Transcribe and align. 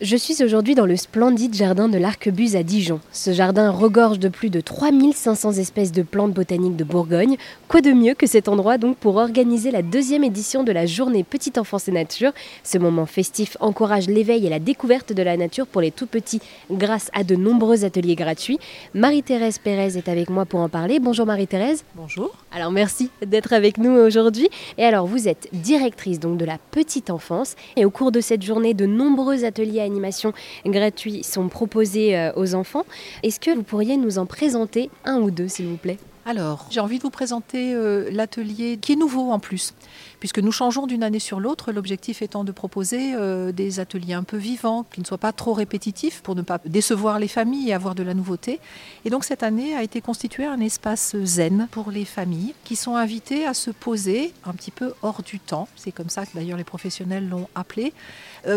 Je 0.00 0.16
suis 0.16 0.42
aujourd'hui 0.42 0.74
dans 0.74 0.86
le 0.86 0.96
splendide 0.96 1.54
jardin 1.54 1.88
de 1.88 1.96
l'Arquebuse 1.96 2.56
à 2.56 2.64
Dijon. 2.64 2.98
Ce 3.12 3.32
jardin 3.32 3.70
regorge 3.70 4.18
de 4.18 4.28
plus 4.28 4.50
de 4.50 4.60
3500 4.60 5.52
espèces 5.52 5.92
de 5.92 6.02
plantes 6.02 6.32
botaniques 6.32 6.74
de 6.74 6.82
Bourgogne. 6.82 7.36
Quoi 7.68 7.82
de 7.82 7.92
mieux 7.92 8.14
que 8.14 8.26
cet 8.26 8.48
endroit 8.48 8.78
donc 8.78 8.96
pour 8.96 9.16
organiser 9.16 9.70
la 9.70 9.82
deuxième 9.82 10.24
édition 10.24 10.64
de 10.64 10.72
la 10.72 10.86
journée 10.86 11.22
Petite 11.22 11.56
Enfance 11.56 11.86
et 11.86 11.92
Nature 11.92 12.32
Ce 12.64 12.78
moment 12.78 13.06
festif 13.06 13.56
encourage 13.60 14.08
l'éveil 14.08 14.44
et 14.44 14.50
la 14.50 14.58
découverte 14.58 15.12
de 15.12 15.22
la 15.22 15.36
nature 15.36 15.68
pour 15.68 15.80
les 15.80 15.92
tout 15.92 16.06
petits 16.06 16.40
grâce 16.72 17.08
à 17.12 17.22
de 17.22 17.36
nombreux 17.36 17.84
ateliers 17.84 18.16
gratuits. 18.16 18.58
Marie-Thérèse 18.94 19.58
Pérez 19.58 19.96
est 19.96 20.08
avec 20.08 20.30
moi 20.30 20.46
pour 20.46 20.60
en 20.60 20.68
parler. 20.68 20.98
Bonjour 20.98 21.26
Marie-Thérèse. 21.26 21.84
Bonjour. 21.94 22.32
Alors 22.50 22.72
merci 22.72 23.10
d'être 23.24 23.52
avec 23.52 23.78
nous 23.78 23.92
aujourd'hui. 23.92 24.48
Et 24.78 24.84
alors 24.84 25.06
vous 25.06 25.28
êtes 25.28 25.48
directrice 25.52 26.18
donc 26.18 26.38
de 26.38 26.44
la 26.44 26.58
petite 26.72 27.08
enfance 27.08 27.54
et 27.76 27.84
au 27.84 27.90
cours 27.90 28.10
de 28.10 28.20
cette 28.20 28.42
journée 28.42 28.74
de 28.74 28.86
nombreux 28.86 29.44
ateliers 29.44 29.81
animations 29.82 30.32
gratuits 30.66 31.22
sont 31.22 31.48
proposés 31.48 32.16
euh, 32.16 32.32
aux 32.36 32.54
enfants. 32.54 32.84
Est-ce 33.22 33.40
que 33.40 33.50
vous 33.50 33.62
pourriez 33.62 33.96
nous 33.96 34.18
en 34.18 34.26
présenter 34.26 34.90
un 35.04 35.20
ou 35.20 35.30
deux, 35.30 35.48
s'il 35.48 35.66
vous 35.66 35.76
plaît? 35.76 35.98
Alors, 36.24 36.66
j'ai 36.70 36.78
envie 36.78 36.98
de 36.98 37.02
vous 37.02 37.10
présenter 37.10 37.74
euh, 37.74 38.08
l'atelier 38.12 38.78
qui 38.80 38.92
est 38.92 38.96
nouveau 38.96 39.32
en 39.32 39.40
plus, 39.40 39.74
puisque 40.20 40.38
nous 40.38 40.52
changeons 40.52 40.86
d'une 40.86 41.02
année 41.02 41.18
sur 41.18 41.40
l'autre, 41.40 41.72
l'objectif 41.72 42.22
étant 42.22 42.44
de 42.44 42.52
proposer 42.52 43.14
euh, 43.14 43.50
des 43.50 43.80
ateliers 43.80 44.14
un 44.14 44.22
peu 44.22 44.36
vivants, 44.36 44.84
qui 44.92 45.00
ne 45.00 45.04
soient 45.04 45.18
pas 45.18 45.32
trop 45.32 45.52
répétitifs 45.52 46.20
pour 46.20 46.36
ne 46.36 46.42
pas 46.42 46.60
décevoir 46.64 47.18
les 47.18 47.26
familles 47.26 47.70
et 47.70 47.72
avoir 47.72 47.96
de 47.96 48.04
la 48.04 48.14
nouveauté. 48.14 48.60
Et 49.04 49.10
donc 49.10 49.24
cette 49.24 49.42
année 49.42 49.74
a 49.74 49.82
été 49.82 50.00
constitué 50.00 50.44
un 50.44 50.60
espace 50.60 51.16
zen 51.24 51.66
pour 51.72 51.90
les 51.90 52.04
familles 52.04 52.54
qui 52.62 52.76
sont 52.76 52.94
invitées 52.94 53.44
à 53.44 53.52
se 53.52 53.72
poser 53.72 54.32
un 54.44 54.52
petit 54.52 54.70
peu 54.70 54.94
hors 55.02 55.22
du 55.22 55.40
temps, 55.40 55.66
c'est 55.74 55.92
comme 55.92 56.08
ça 56.08 56.24
que 56.24 56.30
d'ailleurs 56.34 56.58
les 56.58 56.64
professionnels 56.64 57.28
l'ont 57.28 57.48
appelé, 57.56 57.92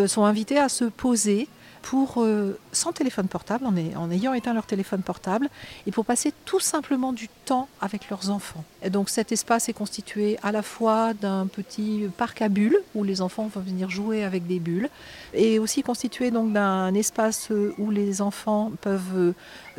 sont 0.08 0.26
invitées 0.26 0.60
à 0.60 0.70
se 0.70 0.86
poser 0.86 1.48
pour, 1.86 2.16
euh, 2.18 2.58
sans 2.72 2.94
téléphone 2.94 3.28
portable, 3.28 3.64
en, 3.68 4.10
ayant 4.10 4.34
éteint 4.34 4.56
leur 4.56 4.66
téléphone 4.66 5.04
portable, 5.04 5.50
et 5.86 5.92
pour 5.92 6.04
passer 6.04 6.34
tout 6.44 6.60
simplement 6.60 7.14
du 7.14 7.28
temps 7.46 7.68
avec 7.80 8.10
leurs 8.10 8.32
enfants. 8.32 8.64
Et 8.82 8.90
donc 8.90 9.08
cet 9.08 9.32
espace 9.32 9.70
est 9.70 9.74
constitué 9.74 10.40
à 10.42 10.52
la 10.52 10.64
fois 10.64 11.14
d'un 11.14 11.46
petit 11.46 12.10
parc 12.18 12.42
à 12.42 12.50
bulles, 12.50 12.80
où 12.96 13.04
les 13.04 13.22
enfants 13.22 13.48
vont 13.54 13.62
venir 13.62 13.92
jouer 13.92 14.24
avec 14.24 14.48
des 14.48 14.60
bulles, 14.60 14.90
et 15.36 15.60
aussi 15.60 15.84
constitué 15.84 16.32
d'un 16.32 16.94
espace 16.96 17.52
où 17.78 17.92
les 17.92 18.20
enfants 18.20 18.72
peuvent 18.82 19.16
euh, 19.16 19.34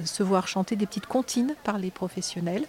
se 0.04 0.22
voir 0.22 0.46
chanter 0.46 0.76
des 0.76 0.86
petites 0.86 1.06
comptines 1.06 1.56
par 1.64 1.76
les 1.76 1.90
professionnels. 1.90 2.66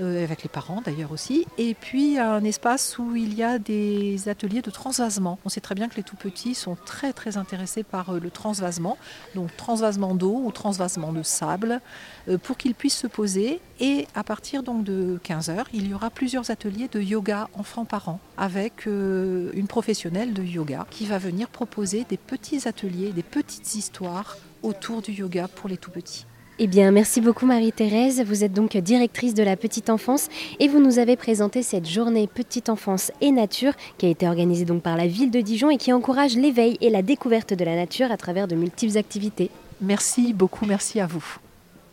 Euh, 0.00 0.24
avec 0.24 0.42
les 0.42 0.48
parents 0.48 0.80
d'ailleurs 0.82 1.12
aussi, 1.12 1.46
et 1.58 1.74
puis 1.74 2.18
un 2.18 2.42
espace 2.44 2.96
où 2.98 3.14
il 3.14 3.34
y 3.34 3.42
a 3.42 3.58
des 3.58 4.26
ateliers 4.30 4.62
de 4.62 4.70
transvasement. 4.70 5.38
On 5.44 5.50
sait 5.50 5.60
très 5.60 5.74
bien 5.74 5.88
que 5.88 5.96
les 5.96 6.02
tout 6.02 6.16
petits 6.16 6.54
sont 6.54 6.76
très 6.86 7.12
très 7.12 7.36
intéressés 7.36 7.82
par 7.82 8.08
euh, 8.08 8.18
le 8.18 8.30
transvasement, 8.30 8.96
donc 9.34 9.54
transvasement 9.58 10.14
d'eau 10.14 10.40
ou 10.44 10.50
transvasement 10.50 11.12
de 11.12 11.22
sable, 11.22 11.82
euh, 12.28 12.38
pour 12.38 12.56
qu'ils 12.56 12.74
puissent 12.74 12.96
se 12.96 13.06
poser. 13.06 13.60
Et 13.80 14.06
à 14.14 14.24
partir 14.24 14.62
donc 14.62 14.82
de 14.82 15.20
15h, 15.24 15.64
il 15.74 15.86
y 15.86 15.92
aura 15.92 16.08
plusieurs 16.08 16.50
ateliers 16.50 16.88
de 16.88 17.00
yoga 17.00 17.48
enfants-parents 17.52 18.20
avec 18.38 18.86
une 18.86 19.66
professionnelle 19.68 20.32
de 20.32 20.42
yoga 20.42 20.86
qui 20.90 21.04
va 21.04 21.18
venir 21.18 21.48
proposer 21.48 22.06
des 22.08 22.16
petits 22.16 22.66
ateliers, 22.66 23.12
des 23.12 23.22
petites 23.22 23.74
histoires 23.74 24.36
autour 24.62 25.02
du 25.02 25.12
yoga 25.12 25.48
pour 25.48 25.68
les 25.68 25.76
tout 25.76 25.90
petits. 25.90 26.24
Eh 26.58 26.66
bien, 26.66 26.90
merci 26.90 27.20
beaucoup 27.22 27.46
Marie-Thérèse. 27.46 28.22
Vous 28.26 28.44
êtes 28.44 28.52
donc 28.52 28.76
directrice 28.76 29.32
de 29.32 29.42
la 29.42 29.56
petite 29.56 29.88
enfance 29.88 30.28
et 30.60 30.68
vous 30.68 30.80
nous 30.80 30.98
avez 30.98 31.16
présenté 31.16 31.62
cette 31.62 31.88
journée 31.88 32.26
petite 32.26 32.68
enfance 32.68 33.10
et 33.22 33.30
nature 33.30 33.72
qui 33.96 34.06
a 34.06 34.10
été 34.10 34.28
organisée 34.28 34.66
donc 34.66 34.82
par 34.82 34.96
la 34.96 35.06
ville 35.06 35.30
de 35.30 35.40
Dijon 35.40 35.70
et 35.70 35.78
qui 35.78 35.92
encourage 35.92 36.36
l'éveil 36.36 36.76
et 36.82 36.90
la 36.90 37.02
découverte 37.02 37.54
de 37.54 37.64
la 37.64 37.74
nature 37.74 38.12
à 38.12 38.18
travers 38.18 38.48
de 38.48 38.54
multiples 38.54 38.98
activités. 38.98 39.50
Merci 39.80 40.34
beaucoup, 40.34 40.66
merci 40.66 41.00
à 41.00 41.06
vous. 41.06 41.38